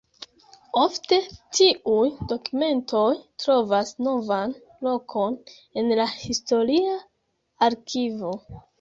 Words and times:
Ofte 0.83 1.19
tiuj 1.57 2.07
dokumentoj 2.31 3.03
trovas 3.45 3.93
novan 4.09 4.57
lokon 4.89 5.41
en 5.83 5.97
la 6.03 6.11
historia 6.19 7.01
arkivo. 7.73 8.39